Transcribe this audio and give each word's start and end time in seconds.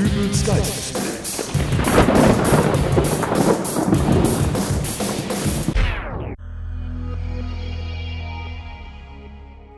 Dübels 0.00 0.46
Geistesblitz. 0.46 1.44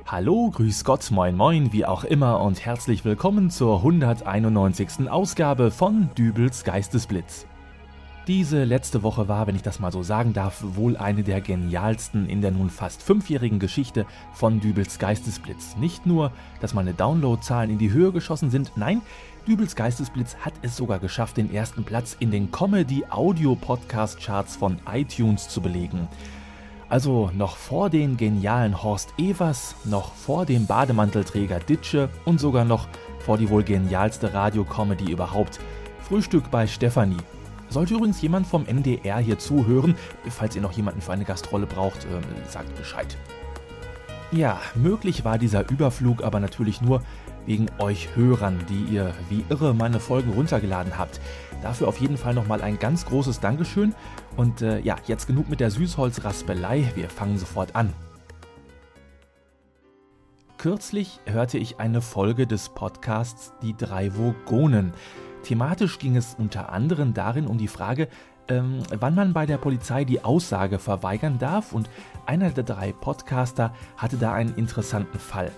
Hallo, 0.07 0.51
grüß 0.51 0.85
Gott, 0.85 1.11
moin 1.11 1.37
moin, 1.37 1.73
wie 1.73 1.85
auch 1.85 2.05
immer 2.05 2.41
und 2.41 2.65
herzlich 2.65 3.05
willkommen 3.05 3.51
zur 3.51 3.79
191. 3.79 5.11
Ausgabe 5.11 5.73
von 5.73 6.11
Dübels 6.17 6.63
Geistesblitz. 6.63 7.49
Diese 8.29 8.63
letzte 8.63 9.03
Woche 9.03 9.27
war, 9.27 9.49
wenn 9.49 9.57
ich 9.57 9.63
das 9.63 9.81
mal 9.81 9.91
so 9.91 10.05
sagen 10.05 10.33
darf, 10.33 10.63
wohl 10.63 10.97
eine 10.97 11.25
der 11.25 11.41
genialsten 11.41 12.29
in 12.29 12.41
der 12.41 12.53
nun 12.53 12.71
fast 12.71 13.03
fünfjährigen 13.03 13.59
Geschichte 13.59 14.07
von 14.33 14.61
Dübels 14.61 15.01
Geistesblitz. 15.01 15.77
Nicht 15.77 16.07
nur, 16.07 16.31
dass 16.61 16.73
meine 16.73 16.95
Downloadzahlen 16.95 17.69
in 17.69 17.79
die 17.79 17.91
Höhe 17.91 18.13
geschossen 18.13 18.53
sind, 18.53 18.71
nein, 18.77 19.03
Dübels 19.49 19.75
Geistesblitz 19.75 20.37
hat 20.37 20.53
es 20.63 20.77
sogar 20.77 21.01
geschafft, 21.01 21.37
den 21.37 21.53
ersten 21.53 21.83
Platz 21.83 22.17
in 22.21 22.31
den 22.31 22.53
Comedy-Audio-Podcast-Charts 22.53 24.55
von 24.55 24.79
iTunes 24.89 25.49
zu 25.49 25.61
belegen. 25.61 26.07
Also 26.89 27.33
noch 27.35 27.57
vor 27.57 27.91
den 27.91 28.17
genialen 28.17 28.85
Horst 28.85 29.15
Evers, 29.19 29.75
noch 29.85 30.15
vor 30.15 30.47
dem 30.47 30.67
Bademantelträger 30.67 31.59
Ditsche 31.59 32.09
und 32.25 32.39
sogar 32.39 32.65
noch 32.65 32.87
vor 33.19 33.37
die 33.37 33.51
wohl 33.51 33.65
genialste 33.65 34.33
Radiocomedy 34.33 35.11
überhaupt. 35.11 35.59
Frühstück 36.03 36.53
bei 36.53 36.69
Stefanie. 36.69 37.17
Sollte 37.73 37.95
übrigens 37.95 38.21
jemand 38.21 38.47
vom 38.47 38.67
NDR 38.67 39.19
hier 39.19 39.39
zuhören, 39.39 39.95
falls 40.29 40.55
ihr 40.55 40.61
noch 40.61 40.73
jemanden 40.73 41.01
für 41.01 41.13
eine 41.13 41.25
Gastrolle 41.25 41.67
braucht, 41.67 42.05
äh, 42.05 42.49
sagt 42.49 42.77
Bescheid. 42.77 43.17
Ja, 44.31 44.61
möglich 44.75 45.25
war 45.25 45.39
dieser 45.39 45.71
Überflug 45.71 46.23
aber 46.23 46.39
natürlich 46.39 46.83
nur 46.83 47.03
wegen 47.47 47.67
euch 47.79 48.15
Hörern, 48.15 48.59
die 48.69 48.95
ihr 48.95 49.15
wie 49.31 49.45
irre 49.49 49.75
meine 49.75 50.01
Folgen 50.01 50.33
runtergeladen 50.33 50.99
habt. 50.99 51.21
Dafür 51.63 51.89
auf 51.89 51.99
jeden 51.99 52.17
Fall 52.17 52.35
nochmal 52.35 52.61
ein 52.61 52.79
ganz 52.79 53.07
großes 53.07 53.41
Dankeschön. 53.41 53.95
Und 54.37 54.63
äh, 54.63 54.81
ja, 54.81 54.97
jetzt 55.07 55.27
genug 55.27 55.49
mit 55.49 55.61
der 55.61 55.71
Süßholzraspelei, 55.71 56.93
wir 56.95 57.09
fangen 57.09 57.39
sofort 57.39 57.75
an. 57.75 57.93
Kürzlich 60.59 61.21
hörte 61.27 61.59
ich 61.59 61.81
eine 61.81 62.01
Folge 62.01 62.47
des 62.47 62.69
Podcasts 62.69 63.53
Die 63.63 63.77
drei 63.77 64.17
Vogonen. 64.17 64.93
Thematisch 65.43 65.99
ging 65.99 66.17
es 66.17 66.35
unter 66.39 66.73
anderem 66.73 67.15
darin 67.15 67.47
um 67.47 67.59
die 67.59 67.69
Frage, 67.69 68.09
ähm, 68.49 68.83
wann 68.99 69.15
man 69.15 69.33
bei 69.33 69.47
der 69.47 69.59
Polizei 69.59 70.05
die 70.05 70.25
Aussage 70.25 70.79
verweigern 70.79 71.39
darf 71.39 71.73
und 71.73 71.89
einer 72.27 72.51
der 72.51 72.65
drei 72.65 72.93
Podcaster 72.93 73.73
hatte 73.97 74.17
da 74.17 74.33
einen 74.33 74.55
interessanten 74.57 75.19
Fall. 75.19 75.51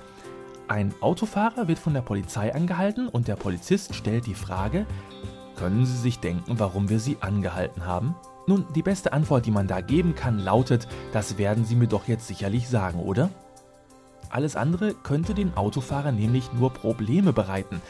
Ein 0.68 0.94
Autofahrer 1.00 1.68
wird 1.68 1.78
von 1.78 1.94
der 1.94 2.00
Polizei 2.00 2.54
angehalten 2.54 3.08
und 3.08 3.28
der 3.28 3.36
Polizist 3.36 3.94
stellt 3.94 4.26
die 4.26 4.34
Frage, 4.34 4.86
können 5.56 5.86
Sie 5.86 5.96
sich 5.96 6.18
denken, 6.18 6.58
warum 6.58 6.88
wir 6.88 6.98
Sie 6.98 7.18
angehalten 7.20 7.86
haben? 7.86 8.14
Nun, 8.46 8.66
die 8.74 8.82
beste 8.82 9.12
Antwort, 9.12 9.46
die 9.46 9.50
man 9.50 9.66
da 9.66 9.80
geben 9.80 10.14
kann, 10.14 10.38
lautet, 10.38 10.88
das 11.12 11.38
werden 11.38 11.64
Sie 11.64 11.76
mir 11.76 11.86
doch 11.86 12.08
jetzt 12.08 12.26
sicherlich 12.26 12.68
sagen, 12.68 13.00
oder? 13.00 13.30
Alles 14.30 14.56
andere 14.56 14.94
könnte 14.94 15.32
den 15.32 15.56
Autofahrer 15.56 16.12
nämlich 16.12 16.52
nur 16.52 16.72
Probleme 16.72 17.32
bereiten. 17.32 17.80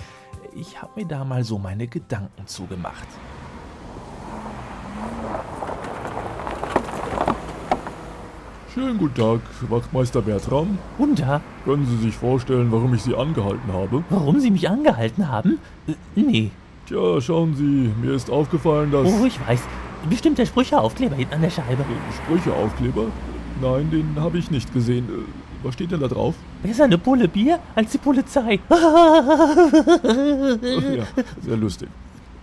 Ich 0.57 0.81
habe 0.81 0.93
mir 1.01 1.07
da 1.07 1.25
mal 1.25 1.43
so 1.43 1.59
meine 1.59 1.89
Gedanken 1.89 2.47
zugemacht. 2.47 3.09
Schönen 8.73 8.99
guten 8.99 9.15
Tag, 9.15 9.41
Wachtmeister 9.69 10.23
Bertram. 10.23 10.79
Guten 10.97 11.17
Tag. 11.17 11.43
Können 11.65 11.87
Sie 11.87 11.97
sich 11.97 12.15
vorstellen, 12.15 12.71
warum 12.71 12.95
ich 12.95 13.03
Sie 13.03 13.17
angehalten 13.17 13.73
habe? 13.73 14.05
Warum 14.11 14.39
Sie 14.39 14.53
mich 14.53 14.69
angehalten 14.69 15.29
haben? 15.29 15.59
Äh, 15.89 15.95
nee. 16.15 16.51
Tja, 16.87 17.21
schauen 17.21 17.55
Sie, 17.57 17.93
mir 18.01 18.15
ist 18.15 18.31
aufgefallen, 18.31 18.93
dass... 18.93 19.09
Oh, 19.09 19.25
ich 19.25 19.41
weiß. 19.49 19.61
Bestimmt 20.09 20.39
der 20.39 20.47
Sprücheaufkleber 20.47 21.17
hinten 21.17 21.35
an 21.35 21.43
der 21.43 21.51
Scheibe. 21.51 21.83
Äh, 21.83 22.13
Sprücheaufkleber? 22.25 23.07
Nein, 23.61 23.91
den 23.91 24.17
habe 24.23 24.39
ich 24.39 24.51
nicht 24.51 24.73
gesehen. 24.73 25.05
Äh, 25.09 25.23
Was 25.67 25.75
steht 25.75 25.91
denn 25.93 26.01
da 26.01 26.09
drauf? 26.09 26.35
Besser 26.63 26.85
eine 26.85 26.99
Pulle 26.99 27.29
Bier 27.29 27.59
als 27.75 27.93
die 27.93 27.99
Polizei. 27.99 28.61
Ja, 30.97 31.05
sehr 31.43 31.57
lustig. 31.57 31.89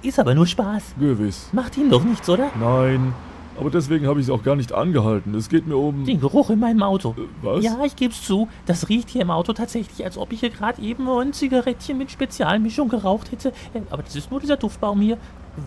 Ist 0.04 0.20
aber 0.20 0.34
nur 0.34 0.48
Spaß. 0.48 0.96
Gewiss. 1.00 1.50
Macht 1.54 1.78
Ihnen 1.78 1.90
doch 1.90 2.04
nichts, 2.04 2.28
oder? 2.30 2.50
Nein, 2.60 3.14
aber 3.60 3.70
deswegen 3.70 4.08
habe 4.08 4.20
ich 4.20 4.26
Sie 4.26 4.32
auch 4.32 4.42
gar 4.44 4.56
nicht 4.56 4.72
angehalten. 4.74 5.36
Es 5.36 5.48
geht 5.50 5.68
mir 5.68 5.76
um... 5.78 6.06
Den 6.06 6.20
Geruch 6.20 6.50
in 6.50 6.60
meinem 6.60 6.82
Auto. 6.82 7.14
Äh, 7.18 7.22
Was? 7.46 7.64
Ja, 7.64 7.78
ich 7.86 7.96
geb's 7.96 8.24
zu. 8.24 8.48
Das 8.66 8.90
riecht 8.90 9.10
hier 9.10 9.22
im 9.22 9.30
Auto 9.32 9.54
tatsächlich, 9.54 10.04
als 10.04 10.18
ob 10.18 10.32
ich 10.34 10.40
hier 10.40 10.50
gerade 10.50 10.82
eben 10.82 11.08
ein 11.08 11.34
Zigarettchen 11.34 11.98
mit 11.98 12.10
Spezialmischung 12.12 12.90
geraucht 12.90 13.32
hätte. 13.32 13.50
Äh, 13.74 13.82
Aber 13.92 14.02
das 14.02 14.16
ist 14.16 14.32
nur 14.32 14.40
dieser 14.40 14.58
Duftbaum 14.58 15.00
hier. 15.02 15.18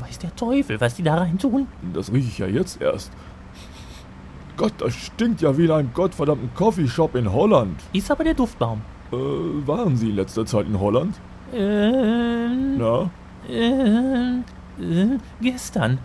Weiß 0.01 0.19
der 0.19 0.35
Teufel, 0.35 0.81
was 0.81 0.95
die 0.95 1.03
da 1.03 1.17
rein 1.17 1.39
tun. 1.39 1.67
Das 1.93 2.11
rieche 2.13 2.29
ich 2.29 2.39
ja 2.39 2.47
jetzt 2.47 2.81
erst. 2.81 3.13
Gott, 4.57 4.73
das 4.79 4.95
stinkt 4.95 5.41
ja 5.41 5.57
wie 5.59 5.65
in 5.65 5.71
einem 5.73 5.93
gottverdammten 5.93 6.51
Coffeeshop 6.55 7.17
in 7.17 7.33
Holland. 7.33 7.81
Ist 7.93 8.11
aber 8.11 8.23
der 8.23 8.35
Duftbaum. 8.35 8.83
Äh, 9.13 9.17
waren 9.67 9.97
Sie 9.97 10.11
in 10.11 10.17
letzter 10.17 10.47
Zeit 10.47 10.67
in 10.67 10.79
Holland? 10.79 11.17
Ähm, 11.53 12.79
Na? 12.79 13.11
äh, 13.49 14.39
äh, 14.81 15.19
gestern. 15.41 15.99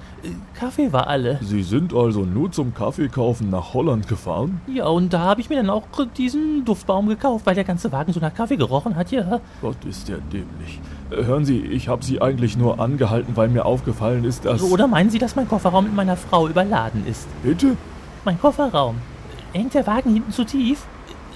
Kaffee 0.55 0.91
war 0.91 1.07
alle. 1.07 1.39
Sie 1.41 1.61
sind 1.61 1.93
also 1.93 2.21
nur 2.21 2.51
zum 2.51 2.73
Kaffeekaufen 2.73 3.51
nach 3.51 3.73
Holland 3.75 4.07
gefahren? 4.07 4.61
Ja, 4.67 4.87
und 4.87 5.13
da 5.13 5.19
habe 5.19 5.41
ich 5.41 5.49
mir 5.49 5.57
dann 5.57 5.69
auch 5.69 5.83
diesen 6.17 6.65
Duftbaum 6.65 7.07
gekauft, 7.07 7.45
weil 7.45 7.55
der 7.55 7.63
ganze 7.63 7.91
Wagen 7.91 8.13
so 8.13 8.19
nach 8.19 8.33
Kaffee 8.33 8.57
gerochen 8.57 8.95
hat, 8.95 9.11
ja. 9.11 9.41
Gott, 9.61 9.77
ist 9.87 10.09
der 10.09 10.17
dämlich. 10.17 10.79
Äh, 11.11 11.23
hören 11.23 11.45
Sie, 11.45 11.59
ich 11.59 11.87
habe 11.87 12.03
Sie 12.03 12.19
eigentlich 12.19 12.57
nur 12.57 12.79
angehalten, 12.79 13.37
weil 13.37 13.47
mir 13.49 13.65
aufgefallen 13.65 14.23
ist, 14.23 14.45
dass... 14.45 14.63
Oder 14.63 14.87
meinen 14.87 15.11
Sie, 15.11 15.19
dass 15.19 15.35
mein 15.35 15.47
Kofferraum 15.47 15.83
mit 15.85 15.95
meiner 15.95 16.17
Frau 16.17 16.47
überladen 16.47 17.05
ist? 17.07 17.27
Bitte? 17.43 17.77
Mein 18.25 18.39
Kofferraum. 18.39 18.97
Hängt 19.53 19.73
der 19.73 19.87
Wagen 19.87 20.13
hinten 20.13 20.31
zu 20.31 20.43
tief? 20.43 20.85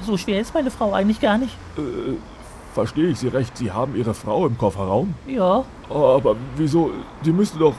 So 0.05 0.17
schwer 0.17 0.41
ist 0.41 0.53
meine 0.53 0.69
Frau 0.69 0.93
eigentlich 0.93 1.19
gar 1.21 1.37
nicht. 1.37 1.55
Äh, 1.77 2.15
verstehe 2.73 3.07
ich 3.09 3.19
Sie 3.19 3.29
recht, 3.29 3.57
Sie 3.57 3.71
haben 3.71 3.95
Ihre 3.95 4.13
Frau 4.13 4.45
im 4.45 4.57
Kofferraum? 4.57 5.13
Ja. 5.25 5.63
Aber 5.89 6.35
wieso? 6.57 6.91
Die 7.23 7.31
müsste 7.31 7.57
doch... 7.57 7.73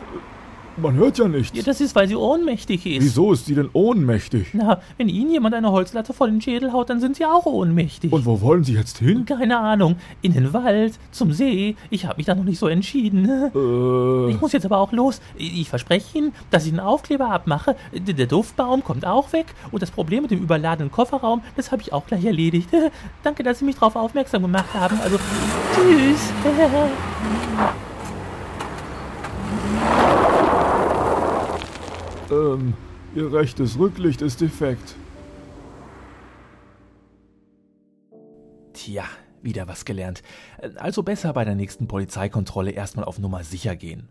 Man 0.76 0.94
hört 0.96 1.18
ja 1.18 1.28
nichts. 1.28 1.56
Ja, 1.56 1.62
das 1.62 1.80
ist, 1.80 1.94
weil 1.94 2.08
sie 2.08 2.16
ohnmächtig 2.16 2.84
ist. 2.86 3.04
Wieso 3.04 3.32
ist 3.32 3.46
sie 3.46 3.54
denn 3.54 3.68
ohnmächtig? 3.72 4.48
Na, 4.54 4.80
wenn 4.96 5.08
Ihnen 5.08 5.30
jemand 5.30 5.54
eine 5.54 5.70
Holzlatte 5.70 6.12
vor 6.12 6.26
den 6.26 6.40
Schädel 6.40 6.72
haut, 6.72 6.90
dann 6.90 7.00
sind 7.00 7.16
Sie 7.16 7.24
auch 7.24 7.46
ohnmächtig. 7.46 8.12
Und 8.12 8.26
wo 8.26 8.40
wollen 8.40 8.64
Sie 8.64 8.74
jetzt 8.74 8.98
hin? 8.98 9.24
Keine 9.24 9.58
Ahnung. 9.58 9.96
In 10.22 10.32
den 10.34 10.52
Wald, 10.52 10.98
zum 11.12 11.32
See. 11.32 11.76
Ich 11.90 12.06
habe 12.06 12.16
mich 12.16 12.26
da 12.26 12.34
noch 12.34 12.44
nicht 12.44 12.58
so 12.58 12.66
entschieden. 12.66 13.28
Äh, 13.54 14.30
Ich 14.30 14.40
muss 14.40 14.52
jetzt 14.52 14.66
aber 14.66 14.78
auch 14.78 14.90
los. 14.92 15.20
Ich 15.36 15.68
verspreche 15.68 16.18
Ihnen, 16.18 16.32
dass 16.50 16.64
ich 16.66 16.72
einen 16.72 16.80
Aufkleber 16.80 17.30
abmache. 17.30 17.76
Der 17.92 18.26
Duftbaum 18.26 18.82
kommt 18.82 19.06
auch 19.06 19.32
weg. 19.32 19.46
Und 19.70 19.80
das 19.82 19.90
Problem 19.92 20.22
mit 20.22 20.32
dem 20.32 20.40
überladenen 20.42 20.90
Kofferraum, 20.90 21.42
das 21.56 21.70
habe 21.70 21.82
ich 21.82 21.92
auch 21.92 22.06
gleich 22.06 22.24
erledigt. 22.24 22.68
Danke, 23.22 23.42
dass 23.44 23.60
Sie 23.60 23.64
mich 23.64 23.76
darauf 23.76 23.94
aufmerksam 23.96 24.42
gemacht 24.42 24.74
haben. 24.74 24.98
Also, 25.02 25.18
tschüss. 25.74 26.32
ähm, 32.34 32.74
Ihr 33.14 33.32
rechtes 33.32 33.78
Rücklicht 33.78 34.22
ist 34.22 34.40
defekt. 34.40 34.96
Tja, 38.72 39.04
wieder 39.40 39.68
was 39.68 39.84
gelernt. 39.84 40.22
Also 40.76 41.04
besser 41.04 41.32
bei 41.32 41.44
der 41.44 41.54
nächsten 41.54 41.86
Polizeikontrolle 41.86 42.72
erstmal 42.72 43.04
auf 43.04 43.20
Nummer 43.20 43.44
sicher 43.44 43.76
gehen. 43.76 44.08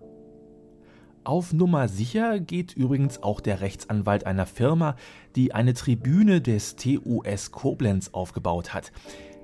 Auf 1.26 1.52
Nummer 1.52 1.90
sicher 1.90 2.40
geht 2.40 2.74
übrigens 2.74 3.22
auch 3.24 3.42
der 3.42 3.60
Rechtsanwalt 3.60 4.26
einer 4.26 4.46
Firma, 4.46 4.96
die 5.36 5.54
eine 5.54 5.74
Tribüne 5.74 6.40
des 6.40 6.78
TUS 6.78 7.52
Koblenz 7.52 8.10
aufgebaut 8.14 8.74
hat. 8.74 8.94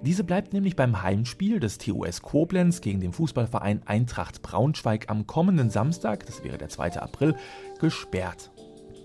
Diese 0.03 0.23
bleibt 0.23 0.53
nämlich 0.53 0.77
beim 0.77 1.01
Heimspiel 1.01 1.59
des 1.59 1.77
TUS 1.79 2.21
Koblenz 2.21 2.79
gegen 2.79 3.01
den 3.01 3.11
Fußballverein 3.11 3.81
Eintracht 3.85 4.41
Braunschweig 4.41 5.09
am 5.09 5.27
kommenden 5.27 5.69
Samstag, 5.69 6.25
das 6.25 6.45
wäre 6.45 6.57
der 6.57 6.69
2. 6.69 7.01
April, 7.01 7.35
gesperrt. 7.79 8.51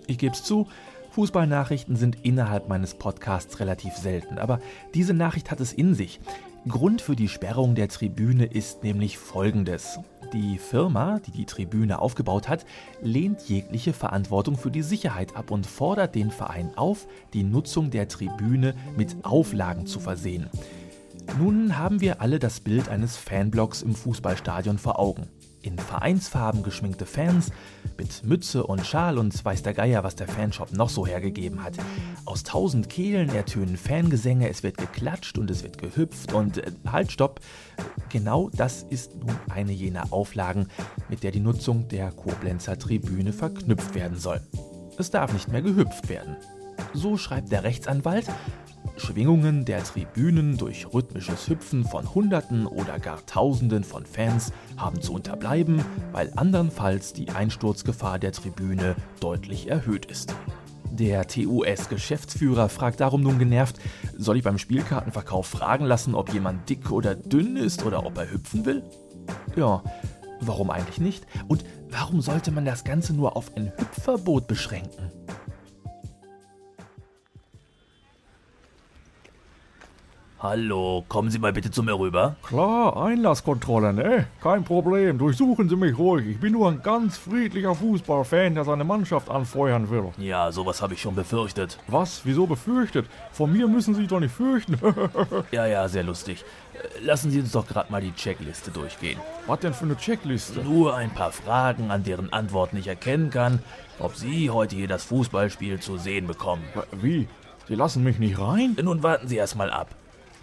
Ich 0.07 0.17
gebe 0.17 0.33
es 0.33 0.43
zu, 0.43 0.67
Fußballnachrichten 1.11 1.95
sind 1.95 2.17
innerhalb 2.23 2.67
meines 2.67 2.93
Podcasts 2.93 3.59
relativ 3.59 3.93
selten, 3.93 4.37
aber 4.37 4.59
diese 4.93 5.13
Nachricht 5.13 5.49
hat 5.49 5.61
es 5.61 5.71
in 5.71 5.93
sich. 5.95 6.19
Grund 6.67 7.01
für 7.01 7.15
die 7.15 7.29
Sperrung 7.29 7.75
der 7.75 7.87
Tribüne 7.87 8.45
ist 8.45 8.83
nämlich 8.83 9.17
folgendes. 9.17 9.99
Die 10.33 10.57
Firma, 10.57 11.19
die 11.19 11.31
die 11.31 11.45
Tribüne 11.45 11.99
aufgebaut 11.99 12.49
hat, 12.49 12.65
lehnt 13.01 13.47
jegliche 13.47 13.93
Verantwortung 13.93 14.57
für 14.57 14.71
die 14.71 14.81
Sicherheit 14.81 15.35
ab 15.37 15.51
und 15.51 15.65
fordert 15.65 16.15
den 16.15 16.31
Verein 16.31 16.71
auf, 16.75 17.07
die 17.33 17.43
Nutzung 17.43 17.91
der 17.91 18.07
Tribüne 18.07 18.73
mit 18.97 19.15
Auflagen 19.23 19.85
zu 19.85 19.99
versehen. 19.99 20.49
Nun 21.39 21.77
haben 21.77 22.01
wir 22.01 22.21
alle 22.21 22.39
das 22.39 22.59
Bild 22.59 22.89
eines 22.89 23.15
Fanblocks 23.15 23.81
im 23.81 23.95
Fußballstadion 23.95 24.77
vor 24.77 24.99
Augen. 24.99 25.29
In 25.65 25.79
Vereinsfarben 25.79 26.61
geschminkte 26.61 27.07
Fans, 27.07 27.51
mit 27.97 28.23
Mütze 28.23 28.67
und 28.67 28.85
Schal 28.85 29.17
und 29.17 29.43
weiß 29.43 29.63
der 29.63 29.73
Geier, 29.73 30.03
was 30.03 30.15
der 30.15 30.27
Fanshop 30.27 30.71
noch 30.73 30.89
so 30.89 31.07
hergegeben 31.07 31.63
hat. 31.63 31.73
Aus 32.25 32.43
tausend 32.43 32.87
Kehlen 32.87 33.29
ertönen 33.29 33.75
Fangesänge, 33.75 34.47
es 34.47 34.61
wird 34.61 34.77
geklatscht 34.77 35.39
und 35.39 35.49
es 35.49 35.63
wird 35.63 35.79
gehüpft 35.79 36.33
und 36.33 36.59
äh, 36.59 36.71
halt, 36.85 37.11
stopp. 37.11 37.39
Genau 38.09 38.51
das 38.53 38.83
ist 38.83 39.15
nun 39.15 39.35
eine 39.49 39.71
jener 39.71 40.13
Auflagen, 40.13 40.67
mit 41.09 41.23
der 41.23 41.31
die 41.31 41.39
Nutzung 41.39 41.87
der 41.87 42.11
Koblenzer 42.11 42.77
Tribüne 42.77 43.33
verknüpft 43.33 43.95
werden 43.95 44.19
soll. 44.19 44.41
Es 44.99 45.09
darf 45.09 45.33
nicht 45.33 45.47
mehr 45.47 45.63
gehüpft 45.63 46.09
werden. 46.09 46.37
So 46.93 47.17
schreibt 47.17 47.51
der 47.51 47.63
Rechtsanwalt, 47.63 48.27
Schwingungen 48.97 49.65
der 49.65 49.83
Tribünen 49.83 50.57
durch 50.57 50.93
rhythmisches 50.93 51.47
Hüpfen 51.49 51.83
von 51.83 52.13
Hunderten 52.13 52.65
oder 52.65 52.99
gar 52.99 53.25
Tausenden 53.25 53.83
von 53.83 54.05
Fans 54.05 54.51
haben 54.77 55.01
zu 55.01 55.13
unterbleiben, 55.13 55.83
weil 56.11 56.31
andernfalls 56.35 57.13
die 57.13 57.29
Einsturzgefahr 57.29 58.19
der 58.19 58.31
Tribüne 58.31 58.95
deutlich 59.19 59.69
erhöht 59.69 60.05
ist. 60.05 60.35
Der 60.91 61.27
TUS-Geschäftsführer 61.27 62.69
fragt 62.69 63.01
darum 63.01 63.21
nun 63.21 63.37
genervt, 63.37 63.79
soll 64.17 64.37
ich 64.37 64.43
beim 64.43 64.57
Spielkartenverkauf 64.57 65.45
fragen 65.45 65.85
lassen, 65.85 66.15
ob 66.15 66.33
jemand 66.33 66.69
dick 66.69 66.89
oder 66.89 67.15
dünn 67.15 67.57
ist 67.57 67.83
oder 67.85 68.05
ob 68.05 68.17
er 68.17 68.31
hüpfen 68.31 68.65
will? 68.65 68.81
Ja, 69.57 69.83
warum 70.39 70.69
eigentlich 70.69 70.99
nicht? 70.99 71.25
Und 71.47 71.65
warum 71.89 72.21
sollte 72.21 72.51
man 72.51 72.63
das 72.63 72.85
Ganze 72.85 73.13
nur 73.13 73.35
auf 73.35 73.55
ein 73.57 73.73
Hüpfverbot 73.77 74.47
beschränken? 74.47 75.11
Hallo, 80.47 81.03
kommen 81.09 81.31
Sie 81.31 81.39
mal 81.39 81.53
bitte 81.53 81.71
zu 81.71 81.81
mir 81.81 81.97
rüber. 81.97 82.35
Klar, 82.43 83.03
Einlasskontrolle, 83.03 83.93
ne? 83.93 84.27
Kein 84.43 84.63
Problem. 84.63 85.17
Durchsuchen 85.17 85.67
Sie 85.67 85.75
mich 85.75 85.97
ruhig. 85.97 86.27
Ich 86.27 86.39
bin 86.39 86.53
nur 86.53 86.69
ein 86.69 86.83
ganz 86.83 87.17
friedlicher 87.17 87.73
Fußballfan, 87.73 88.53
der 88.53 88.63
seine 88.63 88.83
Mannschaft 88.83 89.27
anfeuern 89.27 89.89
will. 89.89 90.11
Ja, 90.19 90.51
sowas 90.51 90.83
habe 90.83 90.93
ich 90.93 91.01
schon 91.01 91.15
befürchtet. 91.15 91.79
Was? 91.87 92.21
Wieso 92.25 92.45
befürchtet? 92.45 93.07
Von 93.31 93.53
mir 93.53 93.67
müssen 93.67 93.95
Sie 93.95 94.01
sich 94.01 94.09
doch 94.09 94.19
nicht 94.19 94.35
fürchten. 94.35 94.77
Ja, 95.51 95.65
ja, 95.65 95.87
sehr 95.87 96.03
lustig. 96.03 96.45
Lassen 97.01 97.31
Sie 97.31 97.39
uns 97.39 97.51
doch 97.51 97.65
gerade 97.65 97.91
mal 97.91 98.01
die 98.01 98.13
Checkliste 98.13 98.69
durchgehen. 98.69 99.19
Was 99.47 99.61
denn 99.61 99.73
für 99.73 99.85
eine 99.85 99.97
Checkliste? 99.97 100.61
Nur 100.61 100.95
ein 100.95 101.09
paar 101.09 101.31
Fragen, 101.31 101.89
an 101.89 102.03
deren 102.03 102.31
Antworten 102.31 102.77
ich 102.77 102.87
erkennen 102.87 103.31
kann, 103.31 103.63
ob 103.97 104.15
Sie 104.15 104.51
heute 104.51 104.75
hier 104.75 104.87
das 104.87 105.05
Fußballspiel 105.05 105.79
zu 105.79 105.97
sehen 105.97 106.27
bekommen. 106.27 106.63
Wie? 106.91 107.27
Sie 107.67 107.73
lassen 107.73 108.03
mich 108.03 108.19
nicht 108.19 108.37
rein? 108.37 108.77
Nun 108.79 109.01
warten 109.01 109.27
Sie 109.27 109.37
erst 109.37 109.55
mal 109.55 109.71
ab. 109.71 109.87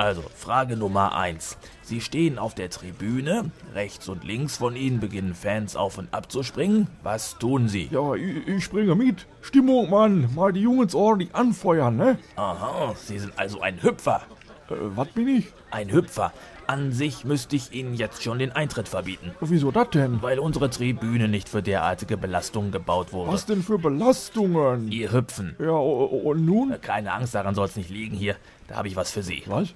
Also, 0.02 0.24
Frage 0.34 0.76
Nummer 0.76 1.14
1. 1.14 1.56
Sie 1.82 2.00
stehen 2.00 2.36
auf 2.36 2.56
der 2.56 2.70
Tribüne, 2.70 3.52
rechts 3.72 4.08
und 4.08 4.24
links 4.24 4.56
von 4.56 4.74
Ihnen 4.74 4.98
beginnen 4.98 5.32
Fans 5.32 5.76
auf 5.76 5.96
und 5.96 6.12
ab 6.12 6.32
zu 6.32 6.42
springen. 6.42 6.88
Was 7.04 7.38
tun 7.38 7.68
Sie? 7.68 7.86
Ja, 7.92 8.12
ich, 8.14 8.48
ich 8.48 8.64
springe 8.64 8.96
mit. 8.96 9.28
Stimmung, 9.42 9.90
Mann. 9.90 10.28
Mal 10.34 10.52
die 10.52 10.62
Jungs 10.62 10.96
ordentlich 10.96 11.32
anfeuern, 11.36 11.94
ne? 11.94 12.18
Aha, 12.34 12.96
Sie 12.96 13.16
sind 13.16 13.38
also 13.38 13.60
ein 13.60 13.80
Hüpfer. 13.80 14.22
Äh, 14.70 14.74
was 14.96 15.06
bin 15.10 15.28
ich? 15.28 15.52
Ein 15.70 15.92
Hüpfer. 15.92 16.32
An 16.66 16.90
sich 16.90 17.24
müsste 17.24 17.54
ich 17.54 17.72
Ihnen 17.72 17.94
jetzt 17.94 18.24
schon 18.24 18.40
den 18.40 18.50
Eintritt 18.50 18.88
verbieten, 18.88 19.30
Wieso 19.40 19.70
das 19.70 19.90
denn? 19.90 20.20
weil 20.20 20.40
unsere 20.40 20.68
Tribüne 20.68 21.28
nicht 21.28 21.48
für 21.48 21.62
derartige 21.62 22.16
Belastungen 22.16 22.72
gebaut 22.72 23.12
wurde. 23.12 23.30
Was 23.30 23.46
denn 23.46 23.62
für 23.62 23.78
Belastungen? 23.78 24.90
Ihr 24.90 25.12
Hüpfen. 25.12 25.54
Ja, 25.60 25.70
und 25.70 26.44
nun? 26.44 26.74
Keine 26.80 27.12
Angst, 27.12 27.36
daran 27.36 27.54
soll 27.54 27.66
es 27.66 27.76
nicht 27.76 27.90
liegen 27.90 28.16
hier. 28.16 28.34
Da 28.66 28.74
habe 28.74 28.88
ich 28.88 28.96
was 28.96 29.12
für 29.12 29.22
Sie. 29.22 29.44
Was? 29.46 29.74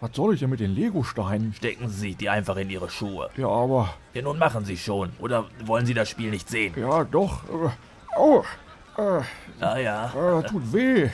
Was 0.00 0.10
soll 0.14 0.34
ich 0.34 0.40
denn 0.40 0.50
mit 0.50 0.60
den 0.60 0.74
Legosteinen? 0.74 1.52
Stecken 1.52 1.88
Sie 1.88 1.98
sich 2.00 2.16
die 2.16 2.30
einfach 2.30 2.56
in 2.56 2.70
Ihre 2.70 2.88
Schuhe. 2.88 3.28
Ja, 3.36 3.48
aber. 3.48 3.94
Ja, 4.14 4.22
nun 4.22 4.38
machen 4.38 4.64
Sie 4.64 4.76
schon. 4.78 5.12
Oder 5.18 5.44
wollen 5.66 5.84
Sie 5.84 5.92
das 5.94 6.08
Spiel 6.08 6.30
nicht 6.30 6.48
sehen? 6.48 6.72
Ja, 6.76 7.04
doch. 7.04 7.42
Äh, 7.44 8.16
au! 8.18 8.44
Äh, 8.96 9.20
Ja, 9.60 9.76
ja. 9.78 10.38
äh, 10.38 10.42
tut 10.44 10.72
weh. 10.72 11.10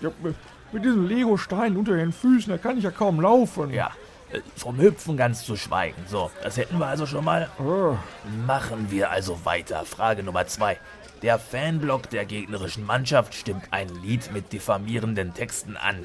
Ja, 0.00 0.10
mit, 0.22 0.36
mit 0.70 0.84
diesen 0.84 1.08
Legosteinen 1.08 1.76
unter 1.76 1.96
den 1.96 2.12
Füßen, 2.12 2.50
da 2.52 2.58
kann 2.58 2.78
ich 2.78 2.84
ja 2.84 2.92
kaum 2.92 3.20
laufen. 3.20 3.70
Ja. 3.72 3.90
Äh, 4.30 4.40
Vom 4.54 4.78
Hüpfen 4.78 5.16
ganz 5.16 5.44
zu 5.44 5.56
schweigen. 5.56 6.00
So, 6.06 6.30
das 6.44 6.56
hätten 6.58 6.78
wir 6.78 6.86
also 6.86 7.06
schon 7.06 7.24
mal. 7.24 7.50
Äh, 7.58 8.36
Machen 8.46 8.86
wir 8.90 9.10
also 9.10 9.44
weiter. 9.44 9.84
Frage 9.84 10.22
Nummer 10.22 10.46
zwei. 10.46 10.78
Der 11.22 11.40
Fanblock 11.40 12.08
der 12.10 12.24
gegnerischen 12.24 12.86
Mannschaft 12.86 13.34
stimmt 13.34 13.64
ein 13.72 13.88
Lied 14.02 14.30
mit 14.32 14.52
diffamierenden 14.52 15.34
Texten 15.34 15.76
an. 15.76 16.04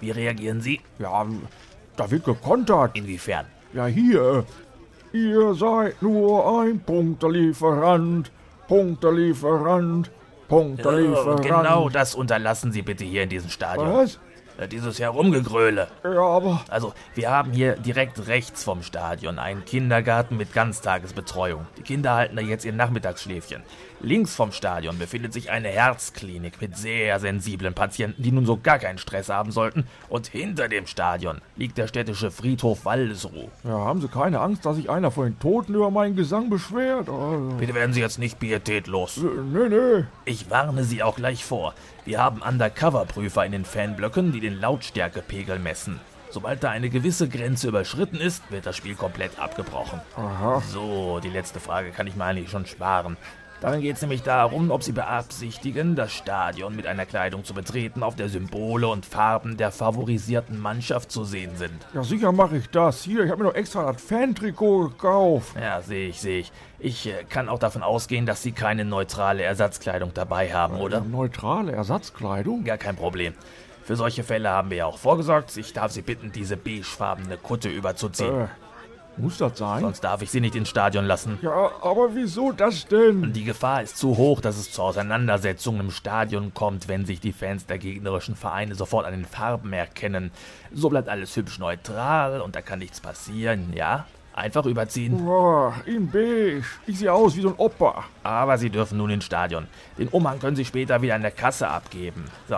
Wie 0.00 0.10
reagieren 0.10 0.60
Sie? 0.60 0.80
ja, 0.98 1.26
da 2.00 2.10
wird 2.10 2.24
gekontert. 2.24 2.96
Inwiefern? 2.96 3.46
Ja, 3.74 3.86
hier. 3.86 4.44
Ihr 5.12 5.54
seid 5.54 6.00
nur 6.02 6.62
ein 6.62 6.80
Punktelieferant. 6.80 8.30
Punktelieferant. 8.68 10.10
Punktelieferant. 10.48 11.42
Genau 11.42 11.88
das 11.88 12.14
unterlassen 12.14 12.72
Sie 12.72 12.82
bitte 12.82 13.04
hier 13.04 13.24
in 13.24 13.28
diesem 13.28 13.50
Stadion. 13.50 13.92
Was? 13.92 14.18
Äh, 14.60 14.68
Dieses 14.68 14.98
Herumgegröle. 15.00 15.88
Ja, 16.04 16.20
aber. 16.20 16.62
Also, 16.68 16.92
wir 17.14 17.30
haben 17.30 17.52
hier 17.52 17.76
direkt 17.76 18.26
rechts 18.28 18.62
vom 18.62 18.82
Stadion 18.82 19.38
einen 19.38 19.64
Kindergarten 19.64 20.36
mit 20.36 20.52
Ganztagesbetreuung. 20.52 21.66
Die 21.78 21.82
Kinder 21.82 22.14
halten 22.14 22.36
da 22.36 22.42
jetzt 22.42 22.64
ihr 22.64 22.72
Nachmittagsschläfchen. 22.72 23.62
Links 24.02 24.34
vom 24.34 24.50
Stadion 24.52 24.98
befindet 24.98 25.32
sich 25.32 25.50
eine 25.50 25.68
Herzklinik 25.68 26.60
mit 26.60 26.76
sehr 26.76 27.20
sensiblen 27.20 27.74
Patienten, 27.74 28.22
die 28.22 28.32
nun 28.32 28.46
so 28.46 28.58
gar 28.58 28.78
keinen 28.78 28.98
Stress 28.98 29.28
haben 29.28 29.50
sollten. 29.52 29.84
Und 30.08 30.26
hinter 30.26 30.68
dem 30.68 30.86
Stadion 30.86 31.40
liegt 31.56 31.76
der 31.78 31.86
städtische 31.86 32.30
Friedhof 32.30 32.84
Waldesruh. 32.84 33.48
Ja, 33.64 33.70
haben 33.78 34.00
Sie 34.00 34.08
keine 34.08 34.40
Angst, 34.40 34.64
dass 34.64 34.76
sich 34.76 34.88
einer 34.88 35.10
von 35.10 35.24
den 35.24 35.38
Toten 35.38 35.74
über 35.74 35.90
meinen 35.90 36.16
Gesang 36.16 36.48
beschwert? 36.50 37.08
Also, 37.08 37.54
Bitte 37.58 37.74
werden 37.74 37.92
Sie 37.92 38.00
jetzt 38.00 38.18
nicht 38.18 38.38
pietätlos. 38.38 39.18
nee, 39.18 39.68
nee. 39.68 40.04
Ich 40.24 40.50
warne 40.50 40.84
Sie 40.84 41.02
auch 41.02 41.16
gleich 41.16 41.44
vor. 41.44 41.74
Wir 42.06 42.18
haben 42.22 42.40
Undercover-Prüfer 42.40 43.44
in 43.44 43.52
den 43.52 43.64
Fanblöcken, 43.66 44.32
die 44.32 44.40
den 44.40 44.49
Lautstärkepegel 44.58 45.58
messen. 45.58 46.00
Sobald 46.30 46.62
da 46.62 46.70
eine 46.70 46.90
gewisse 46.90 47.28
Grenze 47.28 47.68
überschritten 47.68 48.16
ist, 48.16 48.50
wird 48.50 48.64
das 48.64 48.76
Spiel 48.76 48.94
komplett 48.94 49.38
abgebrochen. 49.38 50.00
Aha. 50.16 50.62
So, 50.68 51.18
die 51.20 51.28
letzte 51.28 51.58
Frage 51.58 51.90
kann 51.90 52.06
ich 52.06 52.14
mir 52.14 52.24
eigentlich 52.24 52.50
schon 52.50 52.66
sparen. 52.66 53.16
Dann 53.60 53.82
geht 53.82 53.96
es 53.96 54.00
nämlich 54.00 54.22
darum, 54.22 54.70
ob 54.70 54.82
Sie 54.82 54.92
beabsichtigen, 54.92 55.94
das 55.94 56.12
Stadion 56.12 56.74
mit 56.74 56.86
einer 56.86 57.04
Kleidung 57.04 57.44
zu 57.44 57.52
betreten, 57.52 58.02
auf 58.02 58.16
der 58.16 58.30
Symbole 58.30 58.88
und 58.88 59.04
Farben 59.04 59.58
der 59.58 59.70
favorisierten 59.70 60.58
Mannschaft 60.58 61.12
zu 61.12 61.24
sehen 61.24 61.56
sind. 61.56 61.74
Ja, 61.92 62.02
sicher 62.02 62.32
mache 62.32 62.56
ich 62.56 62.70
das. 62.70 63.02
Hier, 63.02 63.24
ich 63.24 63.30
habe 63.30 63.42
mir 63.42 63.50
noch 63.50 63.54
extra 63.54 63.92
das 63.92 64.00
Fantrikot 64.00 64.88
gekauft. 64.90 65.56
Ja, 65.60 65.82
sehe 65.82 66.08
ich, 66.08 66.20
sehe 66.20 66.40
ich. 66.40 66.52
Ich 66.78 67.06
äh, 67.08 67.24
kann 67.28 67.50
auch 67.50 67.58
davon 67.58 67.82
ausgehen, 67.82 68.24
dass 68.24 68.42
Sie 68.42 68.52
keine 68.52 68.86
neutrale 68.86 69.42
Ersatzkleidung 69.42 70.14
dabei 70.14 70.54
haben, 70.54 70.76
oder? 70.76 71.00
Neutrale 71.02 71.72
Ersatzkleidung? 71.72 72.64
Gar 72.64 72.78
kein 72.78 72.96
Problem. 72.96 73.34
Für 73.84 73.96
solche 73.96 74.22
Fälle 74.22 74.50
haben 74.50 74.70
wir 74.70 74.78
ja 74.78 74.86
auch 74.86 74.98
vorgesorgt. 74.98 75.56
Ich 75.56 75.72
darf 75.72 75.92
Sie 75.92 76.02
bitten, 76.02 76.32
diese 76.32 76.56
beigefarbene 76.56 77.36
Kutte 77.36 77.68
überzuziehen. 77.68 78.42
Äh, 78.42 78.48
muss 79.16 79.38
das 79.38 79.58
sein? 79.58 79.80
Sonst 79.80 80.00
darf 80.02 80.22
ich 80.22 80.30
Sie 80.30 80.40
nicht 80.40 80.54
ins 80.54 80.68
Stadion 80.68 81.04
lassen. 81.04 81.38
Ja, 81.42 81.70
aber 81.82 82.14
wieso 82.14 82.52
das 82.52 82.86
denn? 82.86 83.32
Die 83.32 83.44
Gefahr 83.44 83.82
ist 83.82 83.98
zu 83.98 84.16
hoch, 84.16 84.40
dass 84.40 84.56
es 84.56 84.72
zu 84.72 84.82
Auseinandersetzungen 84.82 85.80
im 85.80 85.90
Stadion 85.90 86.54
kommt, 86.54 86.88
wenn 86.88 87.04
sich 87.04 87.20
die 87.20 87.32
Fans 87.32 87.66
der 87.66 87.78
gegnerischen 87.78 88.36
Vereine 88.36 88.74
sofort 88.74 89.06
an 89.06 89.12
den 89.12 89.26
Farben 89.26 89.72
erkennen. 89.72 90.30
So 90.72 90.88
bleibt 90.88 91.08
alles 91.08 91.36
hübsch 91.36 91.58
neutral 91.58 92.40
und 92.40 92.54
da 92.54 92.62
kann 92.62 92.78
nichts 92.78 93.00
passieren, 93.00 93.72
ja? 93.74 94.06
Einfach 94.32 94.64
überziehen. 94.64 95.22
Boah, 95.24 95.74
in 95.84 96.08
beige. 96.08 96.64
Ich 96.86 97.00
sehe 97.00 97.12
aus 97.12 97.36
wie 97.36 97.42
so 97.42 97.48
ein 97.48 97.56
Opa. 97.56 98.04
Aber 98.22 98.56
Sie 98.56 98.70
dürfen 98.70 98.96
nun 98.96 99.10
ins 99.10 99.24
Stadion. 99.24 99.66
Den 99.98 100.08
Umhang 100.08 100.38
können 100.38 100.56
Sie 100.56 100.64
später 100.64 101.02
wieder 101.02 101.16
an 101.16 101.22
der 101.22 101.32
Kasse 101.32 101.68
abgeben. 101.68 102.24
So, 102.48 102.56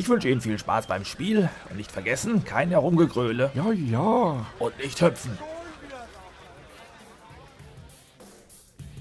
ich 0.00 0.08
wünsche 0.08 0.30
Ihnen 0.30 0.40
viel 0.40 0.58
Spaß 0.58 0.86
beim 0.86 1.04
Spiel 1.04 1.50
und 1.68 1.76
nicht 1.76 1.92
vergessen, 1.92 2.42
kein 2.42 2.70
Herumgegröle 2.70 3.50
Ja, 3.54 3.70
ja. 3.70 4.46
und 4.58 4.78
nicht 4.78 5.02
hüpfen. 5.02 5.36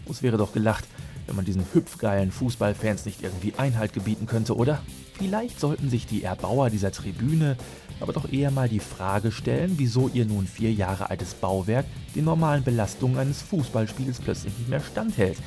Es 0.09 0.21
wäre 0.21 0.35
doch 0.35 0.51
gelacht, 0.51 0.83
wenn 1.25 1.37
man 1.37 1.45
diesen 1.45 1.63
hüpfgeilen 1.73 2.33
Fußballfans 2.33 3.05
nicht 3.05 3.23
irgendwie 3.23 3.53
Einhalt 3.55 3.93
gebieten 3.93 4.25
könnte, 4.25 4.57
oder? 4.57 4.81
Vielleicht 5.17 5.61
sollten 5.61 5.89
sich 5.89 6.05
die 6.05 6.23
Erbauer 6.23 6.69
dieser 6.69 6.91
Tribüne 6.91 7.55
aber 8.01 8.11
doch 8.11 8.29
eher 8.29 8.51
mal 8.51 8.67
die 8.67 8.79
Frage 8.79 9.31
stellen, 9.31 9.75
wieso 9.77 10.09
ihr 10.13 10.25
nun 10.25 10.47
vier 10.47 10.73
Jahre 10.73 11.09
altes 11.09 11.33
Bauwerk 11.33 11.85
den 12.13 12.25
normalen 12.25 12.63
Belastungen 12.63 13.17
eines 13.17 13.41
Fußballspiels 13.41 14.19
plötzlich 14.19 14.57
nicht 14.57 14.69
mehr 14.69 14.81
standhält. 14.81 15.37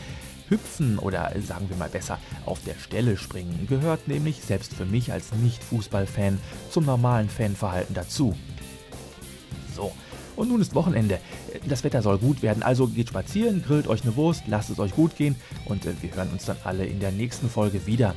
Hüpfen 0.48 0.98
oder 0.98 1.32
sagen 1.46 1.68
wir 1.68 1.76
mal 1.76 1.88
besser 1.88 2.18
auf 2.46 2.62
der 2.64 2.74
Stelle 2.74 3.16
springen 3.16 3.66
gehört 3.68 4.08
nämlich 4.08 4.42
selbst 4.42 4.74
für 4.74 4.84
mich 4.84 5.12
als 5.12 5.32
Nicht-Fußballfan 5.32 6.38
zum 6.70 6.84
normalen 6.84 7.28
Fanverhalten 7.28 7.94
dazu. 7.94 8.34
So, 9.74 9.92
und 10.36 10.48
nun 10.48 10.60
ist 10.60 10.74
Wochenende. 10.74 11.18
Das 11.68 11.84
Wetter 11.84 12.02
soll 12.02 12.18
gut 12.18 12.42
werden, 12.42 12.62
also 12.62 12.86
geht 12.86 13.08
spazieren, 13.08 13.62
grillt 13.62 13.86
euch 13.86 14.02
eine 14.02 14.16
Wurst, 14.16 14.42
lasst 14.46 14.70
es 14.70 14.78
euch 14.78 14.92
gut 14.92 15.16
gehen 15.16 15.36
und 15.66 15.86
äh, 15.86 15.92
wir 16.00 16.14
hören 16.14 16.30
uns 16.30 16.46
dann 16.46 16.56
alle 16.64 16.86
in 16.86 17.00
der 17.00 17.12
nächsten 17.12 17.48
Folge 17.48 17.86
wieder. 17.86 18.14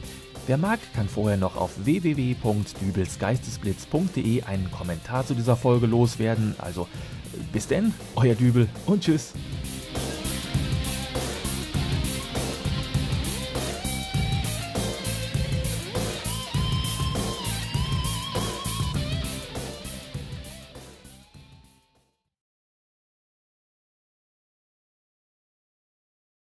Wer 0.48 0.58
mag, 0.58 0.80
kann 0.94 1.10
vorher 1.10 1.38
noch 1.38 1.56
auf 1.56 1.72
www.dübelsgeistesblitz.de 1.86 4.44
einen 4.44 4.70
Kommentar 4.72 5.26
zu 5.26 5.34
dieser 5.34 5.56
Folge 5.56 5.88
loswerden. 5.88 6.54
Also 6.60 6.88
bis 7.52 7.68
denn, 7.68 7.96
euer 8.16 8.36
Dübel 8.36 8.70
und 8.86 9.04
tschüss. 9.04 9.34